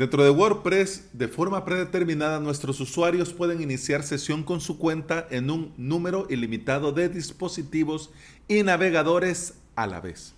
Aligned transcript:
Dentro 0.00 0.24
de 0.24 0.30
WordPress, 0.30 1.10
de 1.12 1.28
forma 1.28 1.62
predeterminada, 1.62 2.40
nuestros 2.40 2.80
usuarios 2.80 3.34
pueden 3.34 3.60
iniciar 3.60 4.02
sesión 4.02 4.44
con 4.44 4.62
su 4.62 4.78
cuenta 4.78 5.26
en 5.30 5.50
un 5.50 5.74
número 5.76 6.26
ilimitado 6.30 6.92
de 6.92 7.10
dispositivos 7.10 8.08
y 8.48 8.62
navegadores 8.62 9.58
a 9.76 9.86
la 9.86 10.00
vez. 10.00 10.32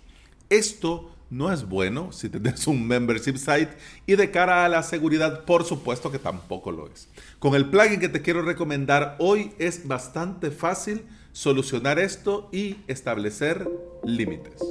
Esto 0.49 1.15
no 1.29 1.49
es 1.49 1.65
bueno 1.65 2.11
si 2.11 2.27
tienes 2.27 2.67
un 2.67 2.85
membership 2.85 3.37
site 3.37 3.69
y 4.05 4.17
de 4.17 4.31
cara 4.31 4.65
a 4.65 4.67
la 4.67 4.83
seguridad, 4.83 5.45
por 5.45 5.63
supuesto 5.63 6.11
que 6.11 6.19
tampoco 6.19 6.73
lo 6.73 6.89
es. 6.89 7.07
Con 7.39 7.55
el 7.55 7.69
plugin 7.69 8.01
que 8.01 8.09
te 8.09 8.21
quiero 8.21 8.41
recomendar 8.41 9.15
hoy 9.19 9.53
es 9.59 9.87
bastante 9.87 10.51
fácil 10.51 11.05
solucionar 11.31 11.99
esto 11.99 12.49
y 12.51 12.79
establecer 12.87 13.65
límites. 14.03 14.61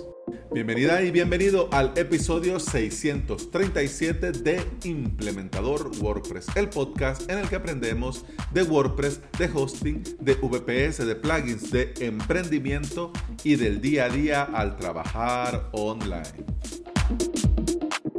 Bienvenida 0.52 1.02
y 1.02 1.10
bienvenido 1.10 1.68
al 1.72 1.92
episodio 1.96 2.60
637 2.60 4.32
de 4.32 4.62
Implementador 4.84 5.90
WordPress, 5.98 6.54
el 6.56 6.68
podcast 6.68 7.30
en 7.30 7.38
el 7.38 7.48
que 7.48 7.56
aprendemos 7.56 8.24
de 8.52 8.62
WordPress, 8.62 9.20
de 9.38 9.50
hosting, 9.52 10.02
de 10.20 10.34
VPS, 10.34 11.06
de 11.06 11.16
plugins, 11.16 11.70
de 11.70 11.94
emprendimiento 12.00 13.12
y 13.42 13.56
del 13.56 13.80
día 13.80 14.04
a 14.04 14.08
día 14.10 14.42
al 14.42 14.76
trabajar 14.76 15.70
online. 15.72 16.44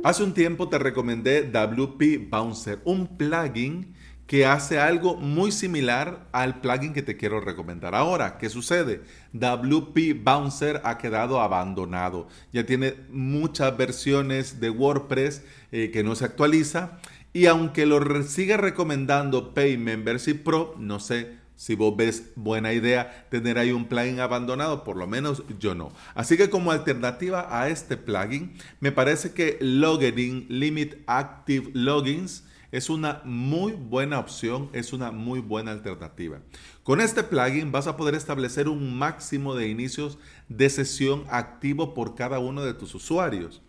Hace 0.04 0.23
un 0.23 0.34
tiempo 0.34 0.67
te 0.67 0.79
recomendé 0.79 1.49
WP 1.49 2.29
Bouncer, 2.29 2.81
un 2.84 3.17
plugin 3.17 3.93
que 4.27 4.45
hace 4.45 4.80
algo 4.80 5.16
muy 5.16 5.52
similar 5.52 6.27
al 6.32 6.62
plugin 6.62 6.94
que 6.94 7.02
te 7.02 7.18
quiero 7.18 7.41
recomendar 7.41 7.94
ahora. 7.94 8.38
¿Qué 8.38 8.49
sucede? 8.49 9.02
WP 9.34 10.23
Bouncer 10.23 10.82
ha 10.86 10.98
quedado 10.98 11.41
abandonado. 11.41 12.27
Ya 12.52 12.66
tiene 12.66 12.96
muchas 13.09 13.76
versiones 13.76 14.59
de 14.59 14.70
WordPress 14.70 15.44
eh, 15.72 15.91
que 15.91 16.04
no 16.04 16.16
se 16.16 16.26
actualiza. 16.26 16.99
Y 17.34 17.48
aunque 17.48 17.86
lo 17.86 18.23
sigue 18.23 18.58
recomendando 18.58 19.54
Pay 19.54 19.77
Membership 19.77 20.44
Pro, 20.44 20.76
no 20.77 20.99
sé 20.99 21.43
si 21.55 21.76
vos 21.76 21.96
ves 21.96 22.32
buena 22.35 22.74
idea 22.74 23.27
tener 23.30 23.58
ahí 23.58 23.71
un 23.71 23.85
plugin 23.85 24.20
abandonado, 24.20 24.84
por 24.84 24.98
lo 24.98 25.08
menos 25.08 25.43
yo 25.60 25.76
no. 25.76 25.91
Así 26.15 26.37
que 26.37 26.49
como 26.49 26.71
alternativa 26.71 27.48
a 27.49 27.70
este 27.70 27.98
plugin, 27.98 28.54
me 28.80 28.91
parece 28.91 29.34
que 29.34 29.58
Login 29.62 30.46
Limit 30.49 30.96
Active 31.08 31.71
Logins 31.74 32.43
es 32.74 32.90
una 32.90 33.21
muy 33.24 33.74
buena 33.74 34.18
opción, 34.18 34.68
es 34.74 34.93
una 34.93 35.12
muy 35.12 35.40
buena 35.41 35.71
alternativa. 35.71 36.40
Con 36.82 37.02
este 37.02 37.21
plugin 37.21 37.71
vas 37.71 37.85
a 37.85 37.96
poder 37.96 38.15
establecer 38.15 38.68
un 38.68 38.98
máximo 38.98 39.54
de 39.54 39.68
inicios 39.68 40.18
de 40.49 40.71
sesión 40.71 41.24
activo 41.30 41.93
por 41.93 42.15
cada 42.15 42.40
uno 42.40 42.63
de 42.63 42.74
tus 42.74 42.96
usuarios. 42.96 43.62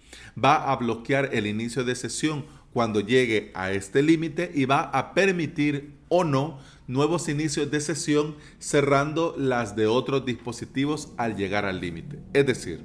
Va 0.42 0.72
a 0.72 0.77
bloquear 0.77 1.28
el 1.34 1.46
inicio 1.46 1.84
de 1.84 1.94
sesión 1.94 2.46
cuando 2.72 3.00
llegue 3.00 3.52
a 3.55 3.72
este 3.72 4.02
límite 4.02 4.50
y 4.55 4.64
va 4.64 4.80
a 4.80 5.12
permitir 5.12 5.92
o 6.08 6.24
no 6.24 6.58
nuevos 6.86 7.28
inicios 7.28 7.70
de 7.70 7.83
sesión 7.83 8.36
cerrando 8.58 9.34
las 9.36 9.77
de 9.77 9.86
otros 9.86 10.24
dispositivos 10.24 11.12
al 11.18 11.36
llegar 11.36 11.66
al 11.66 11.78
límite. 11.78 12.20
Es 12.33 12.46
decir, 12.46 12.83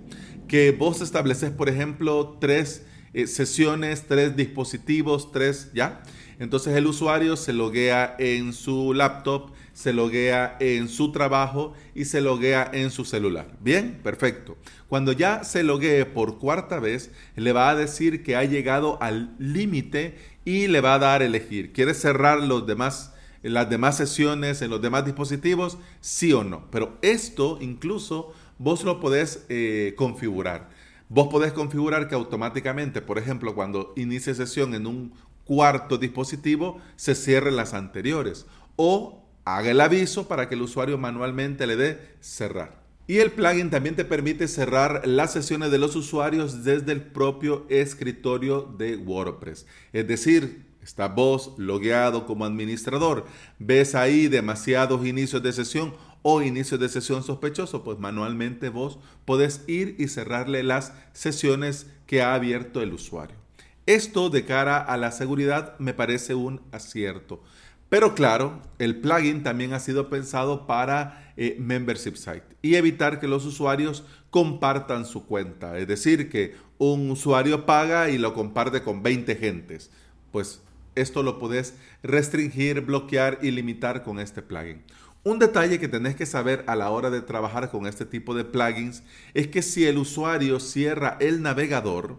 que 0.50 0.72
vos 0.74 1.00
estableces, 1.00 1.52
por 1.52 1.70
ejemplo, 1.70 2.38
tres 2.42 2.84
eh, 3.14 3.28
sesiones, 3.28 4.06
tres 4.08 4.36
dispositivos, 4.36 5.32
tres, 5.32 5.72
¿ya? 5.74 6.02
Entonces 6.40 6.76
el 6.76 6.88
usuario 6.88 7.36
se 7.36 7.52
loguea 7.52 8.16
en 8.18 8.54
su 8.54 8.94
laptop, 8.94 9.52
se 9.74 9.92
loguea 9.92 10.56
en 10.62 10.88
su 10.88 11.12
trabajo 11.12 11.74
y 11.94 12.06
se 12.06 12.22
loguea 12.22 12.70
en 12.74 12.92
su 12.92 13.04
celular. 13.04 13.58
Bien, 13.60 14.00
perfecto. 14.02 14.58
Cuando 14.88 15.12
ya 15.12 15.44
se 15.44 15.64
loguee 15.64 16.06
por 16.06 16.40
cuarta 16.40 16.80
vez, 16.80 17.12
le 17.36 17.52
va 17.52 17.70
a 17.70 17.76
decir 17.76 18.24
que 18.24 18.38
ha 18.38 18.46
llegado 18.46 19.02
al 19.02 19.36
límite 19.38 20.18
y 20.46 20.68
le 20.68 20.80
va 20.80 20.94
a 20.94 21.00
dar 21.00 21.22
elegir. 21.22 21.74
¿Quiere 21.74 21.94
cerrar 21.94 22.42
los 22.42 22.66
demás, 22.66 23.14
las 23.44 23.70
demás 23.70 23.98
sesiones 23.98 24.62
en 24.62 24.70
los 24.70 24.82
demás 24.82 25.06
dispositivos? 25.06 25.78
Sí 26.00 26.32
o 26.32 26.46
no. 26.46 26.72
Pero 26.72 26.98
esto 27.02 27.58
incluso 27.60 28.34
vos 28.58 28.84
lo 28.86 29.00
podés 29.00 29.46
eh, 29.50 29.94
configurar. 29.98 30.70
Vos 31.10 31.28
podés 31.28 31.54
configurar 31.54 32.08
que 32.08 32.14
automáticamente, 32.14 33.02
por 33.02 33.18
ejemplo, 33.18 33.56
cuando 33.56 33.94
inicie 33.96 34.36
sesión 34.36 34.76
en 34.76 34.86
un 34.86 35.14
cuarto 35.44 35.98
dispositivo, 35.98 36.80
se 36.96 37.16
cierren 37.16 37.56
las 37.56 37.74
anteriores. 37.74 38.46
O 38.76 39.26
haga 39.44 39.72
el 39.72 39.82
aviso 39.82 40.28
para 40.28 40.48
que 40.48 40.54
el 40.54 40.62
usuario 40.62 41.00
manualmente 41.00 41.66
le 41.66 41.76
dé 41.76 42.16
cerrar. 42.20 42.84
Y 43.08 43.18
el 43.18 43.32
plugin 43.32 43.72
también 43.72 43.96
te 43.96 44.06
permite 44.06 44.48
cerrar 44.48 45.08
las 45.08 45.34
sesiones 45.34 45.72
de 45.72 45.80
los 45.80 45.96
usuarios 45.96 46.64
desde 46.64 46.92
el 46.92 47.02
propio 47.02 47.66
escritorio 47.68 48.62
de 48.78 48.96
WordPress. 48.98 49.66
Es 49.92 50.08
decir, 50.08 50.68
está 50.84 51.08
vos 51.08 51.56
logueado 51.58 52.28
como 52.28 52.46
administrador, 52.46 53.26
ves 53.58 53.96
ahí 53.96 54.28
demasiados 54.28 55.04
inicios 55.08 55.42
de 55.42 55.54
sesión 55.54 55.96
o 56.22 56.42
inicios 56.42 56.80
de 56.80 56.90
sesión 56.90 57.24
sospechoso, 57.24 57.84
pues 57.84 58.00
manualmente 58.00 58.70
vos 58.70 59.00
podés 59.26 59.64
ir 59.68 59.96
y 59.98 60.08
cerrarle 60.08 60.64
las 60.64 60.94
sesiones 61.14 61.88
que 62.06 62.22
ha 62.22 62.34
abierto 62.34 62.82
el 62.82 62.94
usuario. 62.94 63.38
Esto 63.86 64.30
de 64.30 64.46
cara 64.46 64.78
a 64.78 64.98
la 64.98 65.12
seguridad 65.12 65.78
me 65.80 65.94
parece 65.94 66.36
un 66.36 66.62
acierto. 66.72 67.42
Pero 67.90 68.14
claro, 68.14 68.62
el 68.78 69.02
plugin 69.02 69.42
también 69.42 69.74
ha 69.74 69.80
sido 69.80 70.10
pensado 70.10 70.68
para 70.68 71.34
eh, 71.38 71.56
membership 71.60 72.16
site 72.16 72.44
y 72.62 72.76
evitar 72.76 73.20
que 73.20 73.28
los 73.28 73.46
usuarios 73.46 74.04
compartan 74.30 75.06
su 75.06 75.26
cuenta. 75.26 75.78
Es 75.80 75.88
decir, 75.88 76.30
que 76.30 76.56
un 76.78 77.10
usuario 77.10 77.66
paga 77.66 78.10
y 78.10 78.20
lo 78.20 78.36
comparte 78.36 78.84
con 78.84 79.02
20 79.02 79.36
gentes. 79.36 79.90
Pues 80.32 80.62
esto 80.94 81.24
lo 81.24 81.40
puedes 81.40 81.76
restringir, 82.04 82.82
bloquear 82.82 83.40
y 83.42 83.52
limitar 83.52 84.04
con 84.04 84.20
este 84.20 84.44
plugin. 84.44 84.84
Un 85.24 85.38
detalle 85.38 85.80
que 85.80 85.90
tenés 85.90 86.16
que 86.16 86.26
saber 86.26 86.64
a 86.68 86.76
la 86.76 86.90
hora 86.92 87.10
de 87.10 87.22
trabajar 87.22 87.70
con 87.70 87.86
este 87.86 88.06
tipo 88.06 88.34
de 88.34 88.46
plugins 88.46 89.04
es 89.34 89.48
que 89.48 89.62
si 89.62 89.86
el 89.86 89.98
usuario 89.98 90.62
cierra 90.62 91.18
el 91.20 91.42
navegador, 91.42 92.18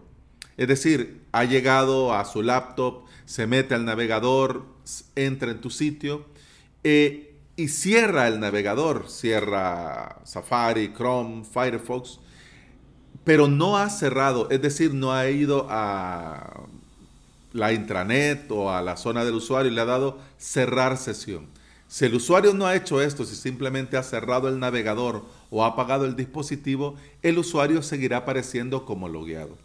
es 0.55 0.67
decir, 0.67 1.23
ha 1.31 1.43
llegado 1.43 2.13
a 2.13 2.23
su 2.25 2.43
laptop, 2.43 3.05
se 3.25 3.47
mete 3.47 3.73
al 3.73 3.85
navegador, 3.85 4.65
entra 5.15 5.49
en 5.49 5.61
tu 5.61 5.71
sitio 5.71 6.25
eh, 6.83 7.35
y 7.55 7.69
cierra 7.69 8.27
el 8.27 8.39
navegador, 8.39 9.09
cierra 9.09 10.17
Safari, 10.23 10.93
Chrome, 10.93 11.43
Firefox, 11.43 12.19
pero 13.23 13.47
no 13.47 13.77
ha 13.77 13.89
cerrado, 13.89 14.47
es 14.51 14.61
decir, 14.61 14.93
no 14.93 15.11
ha 15.11 15.27
ido 15.29 15.65
a 15.69 16.65
la 17.53 17.73
intranet 17.73 18.49
o 18.51 18.71
a 18.71 18.81
la 18.83 18.95
zona 18.95 19.25
del 19.25 19.35
usuario 19.35 19.71
y 19.71 19.75
le 19.75 19.81
ha 19.81 19.85
dado 19.85 20.19
cerrar 20.37 20.97
sesión. 20.97 21.47
Si 21.91 22.05
el 22.05 22.15
usuario 22.15 22.53
no 22.53 22.67
ha 22.67 22.75
hecho 22.77 23.01
esto, 23.01 23.25
si 23.25 23.35
simplemente 23.35 23.97
ha 23.97 24.03
cerrado 24.03 24.47
el 24.47 24.59
navegador 24.59 25.25
o 25.49 25.65
ha 25.65 25.67
apagado 25.67 26.05
el 26.05 26.15
dispositivo, 26.15 26.95
el 27.21 27.37
usuario 27.37 27.83
seguirá 27.83 28.15
apareciendo 28.15 28.85
como 28.85 29.09
logueado. 29.09 29.57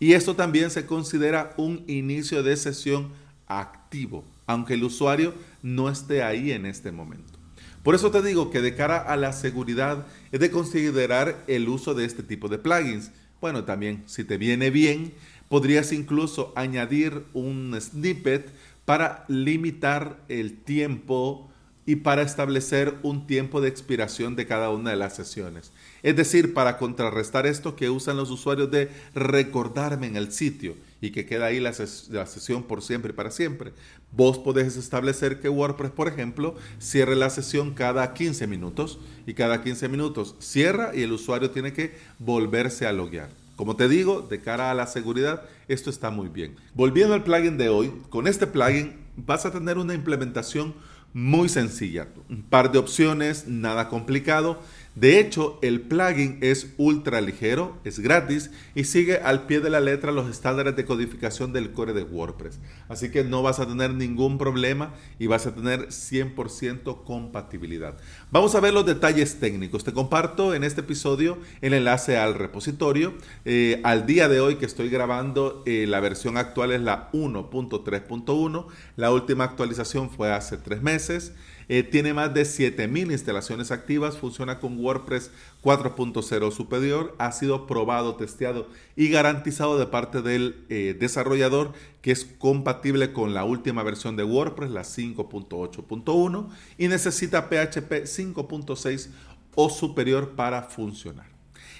Y 0.00 0.14
esto 0.14 0.34
también 0.34 0.72
se 0.72 0.86
considera 0.86 1.54
un 1.56 1.84
inicio 1.86 2.42
de 2.42 2.56
sesión 2.56 3.12
activo, 3.46 4.24
aunque 4.48 4.74
el 4.74 4.82
usuario 4.82 5.34
no 5.62 5.88
esté 5.88 6.24
ahí 6.24 6.50
en 6.50 6.66
este 6.66 6.90
momento. 6.90 7.38
Por 7.84 7.94
eso 7.94 8.10
te 8.10 8.22
digo 8.22 8.50
que 8.50 8.60
de 8.60 8.74
cara 8.74 8.98
a 8.98 9.16
la 9.16 9.32
seguridad 9.32 10.04
es 10.32 10.40
de 10.40 10.50
considerar 10.50 11.44
el 11.46 11.68
uso 11.68 11.94
de 11.94 12.06
este 12.06 12.24
tipo 12.24 12.48
de 12.48 12.58
plugins. 12.58 13.12
Bueno, 13.40 13.62
también 13.62 14.02
si 14.06 14.24
te 14.24 14.36
viene 14.36 14.70
bien, 14.70 15.14
podrías 15.48 15.92
incluso 15.92 16.52
añadir 16.56 17.22
un 17.34 17.80
snippet 17.80 18.52
para 18.84 19.24
limitar 19.28 20.18
el 20.28 20.58
tiempo 20.58 21.48
y 21.88 21.96
para 21.96 22.20
establecer 22.20 22.96
un 23.02 23.26
tiempo 23.26 23.62
de 23.62 23.70
expiración 23.70 24.36
de 24.36 24.46
cada 24.46 24.68
una 24.68 24.90
de 24.90 24.96
las 24.96 25.16
sesiones. 25.16 25.72
Es 26.02 26.14
decir, 26.16 26.52
para 26.52 26.76
contrarrestar 26.76 27.46
esto 27.46 27.76
que 27.76 27.88
usan 27.88 28.18
los 28.18 28.30
usuarios 28.30 28.70
de 28.70 28.90
recordarme 29.14 30.06
en 30.06 30.16
el 30.16 30.30
sitio 30.30 30.74
y 31.00 31.12
que 31.12 31.24
queda 31.24 31.46
ahí 31.46 31.60
la, 31.60 31.72
sesión 31.72 32.64
por 32.64 32.82
siempre 32.82 33.12
y 33.12 33.14
para 33.14 33.30
siempre. 33.30 33.72
Vos 34.12 34.36
podés 34.36 34.76
establecer 34.76 35.40
que 35.40 35.48
WordPress, 35.48 35.92
por 35.92 36.08
ejemplo, 36.08 36.56
cierre 36.78 37.16
la 37.16 37.30
sesión 37.30 37.72
cada 37.72 38.12
15 38.12 38.46
minutos 38.46 38.98
y 39.26 39.32
cada 39.32 39.64
15 39.64 39.88
minutos 39.88 40.34
cierra 40.40 40.94
y 40.94 41.00
el 41.04 41.12
usuario 41.12 41.52
tiene 41.52 41.72
que 41.72 41.96
volverse 42.18 42.86
a 42.86 42.92
loguear. 42.92 43.30
Como 43.56 43.76
te 43.76 43.88
digo, 43.88 44.20
de 44.20 44.42
cara 44.42 44.70
a 44.70 44.74
la 44.74 44.86
seguridad, 44.88 45.44
esto 45.68 45.88
está 45.88 46.10
muy 46.10 46.28
bien. 46.28 46.54
Volviendo 46.74 47.14
al 47.14 47.24
plugin 47.24 47.56
de 47.56 47.70
hoy, 47.70 47.90
con 48.10 48.26
este 48.26 48.46
plugin 48.46 49.08
vas 49.16 49.46
a 49.46 49.50
tener 49.50 49.78
una 49.78 49.94
implementación 49.94 50.74
muy 51.12 51.48
sencilla. 51.48 52.08
Un 52.28 52.42
par 52.42 52.72
de 52.72 52.78
opciones, 52.78 53.46
nada 53.46 53.88
complicado. 53.88 54.60
De 54.94 55.20
hecho, 55.20 55.58
el 55.62 55.82
plugin 55.82 56.38
es 56.40 56.74
ultra 56.76 57.20
ligero, 57.20 57.78
es 57.84 58.00
gratis 58.00 58.50
y 58.74 58.84
sigue 58.84 59.18
al 59.18 59.46
pie 59.46 59.60
de 59.60 59.70
la 59.70 59.80
letra 59.80 60.10
los 60.10 60.28
estándares 60.28 60.74
de 60.74 60.84
codificación 60.84 61.52
del 61.52 61.72
core 61.72 61.92
de 61.92 62.02
WordPress. 62.02 62.58
Así 62.88 63.10
que 63.10 63.22
no 63.22 63.42
vas 63.42 63.60
a 63.60 63.66
tener 63.68 63.94
ningún 63.94 64.38
problema 64.38 64.94
y 65.18 65.28
vas 65.28 65.46
a 65.46 65.54
tener 65.54 65.88
100% 65.88 67.04
compatibilidad. 67.04 67.96
Vamos 68.30 68.54
a 68.54 68.60
ver 68.60 68.74
los 68.74 68.86
detalles 68.86 69.38
técnicos. 69.38 69.84
Te 69.84 69.92
comparto 69.92 70.54
en 70.54 70.64
este 70.64 70.80
episodio 70.80 71.38
el 71.60 71.74
enlace 71.74 72.16
al 72.16 72.34
repositorio. 72.34 73.14
Eh, 73.44 73.80
al 73.84 74.06
día 74.06 74.28
de 74.28 74.40
hoy 74.40 74.56
que 74.56 74.66
estoy 74.66 74.88
grabando, 74.88 75.62
eh, 75.66 75.86
la 75.86 76.00
versión 76.00 76.36
actual 76.36 76.72
es 76.72 76.80
la 76.80 77.10
1.3.1. 77.12 78.66
La 78.96 79.12
última 79.12 79.44
actualización 79.44 80.10
fue 80.10 80.32
hace 80.32 80.56
tres 80.56 80.82
meses. 80.82 81.32
Eh, 81.68 81.82
tiene 81.82 82.14
más 82.14 82.32
de 82.32 82.46
7000 82.46 83.12
instalaciones 83.12 83.70
activas, 83.70 84.16
funciona 84.16 84.58
con 84.58 84.78
WordPress 84.78 85.30
4.0 85.62 86.50
superior, 86.50 87.14
ha 87.18 87.30
sido 87.32 87.66
probado, 87.66 88.16
testeado 88.16 88.68
y 88.96 89.10
garantizado 89.10 89.78
de 89.78 89.86
parte 89.86 90.22
del 90.22 90.64
eh, 90.70 90.96
desarrollador 90.98 91.74
que 92.00 92.10
es 92.10 92.24
compatible 92.24 93.12
con 93.12 93.34
la 93.34 93.44
última 93.44 93.82
versión 93.82 94.16
de 94.16 94.24
WordPress, 94.24 94.70
la 94.70 94.82
5.8.1 94.82 96.48
y 96.78 96.88
necesita 96.88 97.48
PHP 97.48 98.04
5.6 98.04 99.10
o 99.54 99.68
superior 99.68 100.30
para 100.36 100.62
funcionar. 100.62 101.26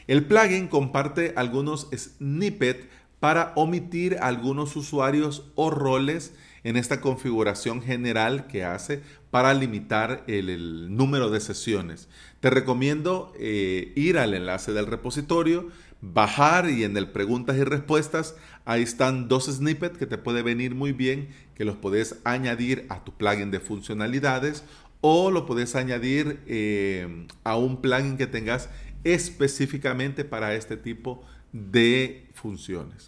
El 0.07 0.27
plugin 0.27 0.69
comparte 0.69 1.33
algunos 1.37 1.89
snippets 1.95 2.87
para 3.21 3.53
omitir 3.57 4.19
algunos 4.21 4.77
usuarios 4.77 5.45
o 5.55 5.71
roles 5.71 6.35
en 6.69 6.77
esta 6.77 7.01
configuración 7.01 7.81
general 7.81 8.47
que 8.47 8.63
hace 8.63 9.01
para 9.31 9.55
limitar 9.55 10.23
el, 10.27 10.95
número 10.95 11.31
de 11.31 11.41
sesiones. 11.41 12.11
Te 12.41 12.51
recomiendo 12.51 13.33
eh, 13.39 13.95
ir 13.97 14.19
al 14.19 14.35
enlace 14.35 14.75
del 14.75 14.85
repositorio, 14.85 15.69
bajar 16.03 16.69
y 16.69 16.85
en 16.85 16.95
el 16.99 17.09
preguntas 17.11 17.57
y 17.57 17.65
respuestas 17.65 18.37
ahí 18.67 18.83
están 18.83 19.29
dos 19.29 19.47
snippets 19.47 19.97
que 19.97 20.05
te 20.05 20.19
puede 20.19 20.43
venir 20.43 20.75
muy 20.75 20.93
bien, 20.93 21.31
que 21.55 21.65
los 21.65 21.77
puedes 21.77 22.17
añadir 22.25 22.85
a 22.91 23.03
tu 23.03 23.13
plugin 23.15 23.51
de 23.51 23.61
funcionalidades 23.61 24.63
o 25.01 25.31
lo 25.31 25.47
puedes 25.47 25.75
añadir 25.75 26.41
eh, 26.47 27.27
a 27.45 27.57
un 27.57 27.81
plugin 27.81 28.19
que 28.19 28.27
tengas 28.27 28.69
específicamente 29.05 30.23
para 30.23 30.55
este 30.55 30.77
tipo 30.77 31.25
de 31.51 32.29
funciones. 32.35 33.07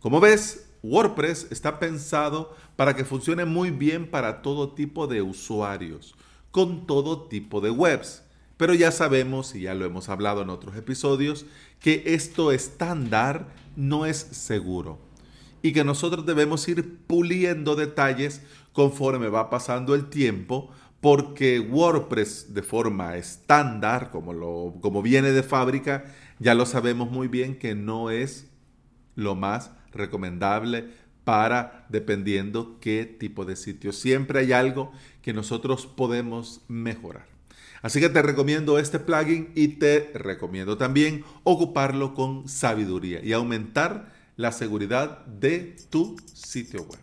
Como 0.00 0.18
ves, 0.18 0.69
WordPress 0.82 1.48
está 1.50 1.78
pensado 1.78 2.54
para 2.76 2.94
que 2.94 3.04
funcione 3.04 3.44
muy 3.44 3.70
bien 3.70 4.10
para 4.10 4.42
todo 4.42 4.72
tipo 4.72 5.06
de 5.06 5.22
usuarios, 5.22 6.14
con 6.50 6.86
todo 6.86 7.22
tipo 7.22 7.60
de 7.60 7.70
webs. 7.70 8.22
Pero 8.56 8.74
ya 8.74 8.92
sabemos, 8.92 9.54
y 9.54 9.62
ya 9.62 9.74
lo 9.74 9.84
hemos 9.84 10.08
hablado 10.08 10.42
en 10.42 10.50
otros 10.50 10.76
episodios, 10.76 11.46
que 11.80 12.02
esto 12.06 12.52
estándar 12.52 13.48
no 13.76 14.06
es 14.06 14.18
seguro 14.18 14.98
y 15.62 15.72
que 15.72 15.84
nosotros 15.84 16.26
debemos 16.26 16.66
ir 16.68 16.98
puliendo 17.06 17.76
detalles 17.76 18.42
conforme 18.72 19.28
va 19.28 19.50
pasando 19.50 19.94
el 19.94 20.08
tiempo 20.08 20.70
porque 21.00 21.60
WordPress 21.60 22.52
de 22.52 22.62
forma 22.62 23.16
estándar, 23.16 24.10
como, 24.10 24.32
lo, 24.32 24.74
como 24.80 25.00
viene 25.00 25.32
de 25.32 25.42
fábrica, 25.42 26.04
ya 26.38 26.54
lo 26.54 26.66
sabemos 26.66 27.10
muy 27.10 27.28
bien 27.28 27.58
que 27.58 27.74
no 27.74 28.10
es 28.10 28.50
lo 29.14 29.34
más 29.34 29.70
recomendable 29.92 30.88
para 31.24 31.86
dependiendo 31.88 32.78
qué 32.80 33.04
tipo 33.04 33.44
de 33.44 33.56
sitio. 33.56 33.92
Siempre 33.92 34.40
hay 34.40 34.52
algo 34.52 34.92
que 35.22 35.32
nosotros 35.32 35.86
podemos 35.86 36.62
mejorar. 36.68 37.26
Así 37.82 38.00
que 38.00 38.08
te 38.08 38.22
recomiendo 38.22 38.78
este 38.78 38.98
plugin 38.98 39.50
y 39.54 39.68
te 39.68 40.10
recomiendo 40.14 40.76
también 40.76 41.24
ocuparlo 41.44 42.14
con 42.14 42.46
sabiduría 42.48 43.24
y 43.24 43.32
aumentar 43.32 44.12
la 44.36 44.52
seguridad 44.52 45.24
de 45.26 45.76
tu 45.90 46.16
sitio 46.32 46.84
web. 46.84 47.00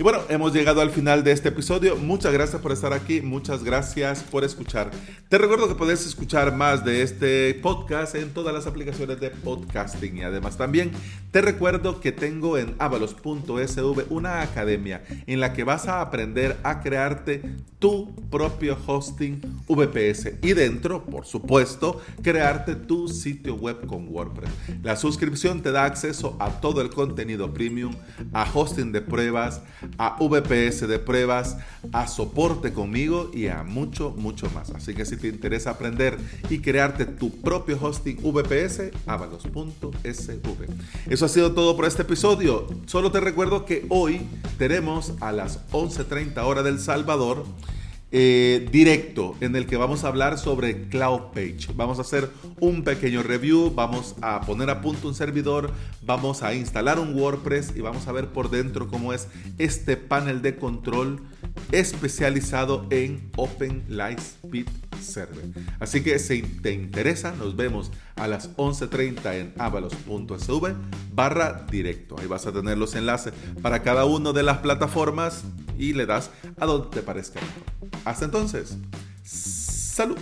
Y 0.00 0.02
bueno, 0.02 0.20
hemos 0.30 0.54
llegado 0.54 0.80
al 0.80 0.88
final 0.88 1.22
de 1.24 1.32
este 1.32 1.50
episodio. 1.50 1.94
Muchas 1.94 2.32
gracias 2.32 2.62
por 2.62 2.72
estar 2.72 2.94
aquí, 2.94 3.20
muchas 3.20 3.62
gracias 3.62 4.22
por 4.22 4.44
escuchar. 4.44 4.90
Te 5.28 5.36
recuerdo 5.36 5.68
que 5.68 5.74
puedes 5.74 6.06
escuchar 6.06 6.56
más 6.56 6.86
de 6.86 7.02
este 7.02 7.52
podcast 7.62 8.14
en 8.14 8.30
todas 8.30 8.54
las 8.54 8.66
aplicaciones 8.66 9.20
de 9.20 9.28
podcasting 9.28 10.16
y 10.16 10.22
además 10.22 10.56
también 10.56 10.90
te 11.32 11.42
recuerdo 11.42 12.00
que 12.00 12.12
tengo 12.12 12.56
en 12.56 12.74
avalos.sv 12.78 14.06
una 14.08 14.40
academia 14.40 15.02
en 15.26 15.38
la 15.38 15.52
que 15.52 15.64
vas 15.64 15.86
a 15.86 16.00
aprender 16.00 16.56
a 16.62 16.80
crearte 16.80 17.42
tu 17.78 18.14
propio 18.30 18.76
hosting 18.86 19.40
VPS 19.68 20.32
y 20.42 20.52
dentro, 20.52 21.04
por 21.04 21.26
supuesto, 21.26 22.00
crearte 22.22 22.74
tu 22.74 23.08
sitio 23.08 23.54
web 23.54 23.86
con 23.86 24.08
WordPress. 24.08 24.50
La 24.82 24.96
suscripción 24.96 25.62
te 25.62 25.72
da 25.72 25.84
acceso 25.84 26.36
a 26.40 26.60
todo 26.60 26.80
el 26.82 26.90
contenido 26.90 27.54
premium, 27.54 27.94
a 28.32 28.50
hosting 28.52 28.92
de 28.92 29.00
pruebas, 29.00 29.62
a 29.98 30.16
VPS 30.18 30.86
de 30.88 30.98
pruebas, 30.98 31.56
a 31.92 32.06
soporte 32.06 32.72
conmigo 32.72 33.30
y 33.32 33.48
a 33.48 33.62
mucho, 33.62 34.14
mucho 34.16 34.50
más. 34.50 34.70
Así 34.70 34.94
que 34.94 35.04
si 35.04 35.16
te 35.16 35.28
interesa 35.28 35.70
aprender 35.70 36.18
y 36.48 36.60
crearte 36.60 37.06
tu 37.06 37.30
propio 37.40 37.78
hosting 37.80 38.18
VPS, 38.22 38.90
avalos.sv. 39.06 40.66
Eso 41.08 41.24
ha 41.24 41.28
sido 41.28 41.52
todo 41.52 41.76
por 41.76 41.84
este 41.84 42.02
episodio. 42.02 42.66
Solo 42.86 43.10
te 43.10 43.20
recuerdo 43.20 43.64
que 43.64 43.86
hoy 43.88 44.22
tenemos 44.58 45.14
a 45.20 45.32
las 45.32 45.66
11.30 45.70 46.38
horas 46.44 46.64
del 46.64 46.78
Salvador 46.78 47.44
eh, 48.12 48.68
directo 48.72 49.36
en 49.40 49.54
el 49.54 49.66
que 49.66 49.76
vamos 49.76 50.02
a 50.02 50.08
hablar 50.08 50.38
sobre 50.38 50.88
Cloud 50.88 51.32
Page. 51.32 51.68
Vamos 51.76 51.98
a 51.98 52.02
hacer 52.02 52.28
un 52.58 52.82
pequeño 52.82 53.22
review, 53.22 53.72
vamos 53.72 54.16
a 54.20 54.40
poner 54.40 54.68
a 54.70 54.80
punto 54.80 55.06
un 55.06 55.14
servidor, 55.14 55.72
vamos 56.02 56.42
a 56.42 56.54
instalar 56.54 56.98
un 56.98 57.14
WordPress 57.14 57.74
y 57.76 57.80
vamos 57.80 58.08
a 58.08 58.12
ver 58.12 58.28
por 58.28 58.50
dentro 58.50 58.88
cómo 58.88 59.12
es 59.12 59.28
este 59.58 59.96
panel 59.96 60.42
de 60.42 60.56
control 60.56 61.20
especializado 61.70 62.86
en 62.90 63.30
Open 63.36 63.84
Lightspeed 63.88 64.66
Server. 65.00 65.44
Así 65.78 66.02
que 66.02 66.18
si 66.18 66.42
te 66.42 66.72
interesa, 66.72 67.32
nos 67.32 67.54
vemos 67.54 67.92
a 68.16 68.26
las 68.26 68.56
11.30 68.56 69.34
en 69.34 69.54
avalos.sv 69.56 70.74
barra 71.14 71.64
directo. 71.70 72.16
Ahí 72.18 72.26
vas 72.26 72.46
a 72.46 72.52
tener 72.52 72.76
los 72.76 72.94
enlaces 72.94 73.32
para 73.62 73.82
cada 73.82 74.04
una 74.04 74.32
de 74.32 74.42
las 74.42 74.58
plataformas 74.58 75.44
y 75.78 75.92
le 75.92 76.06
das 76.06 76.30
a 76.58 76.66
donde 76.66 76.88
te 76.88 77.02
parezca 77.02 77.40
Hasta 78.04 78.24
entonces, 78.24 78.76
salud. 79.24 80.18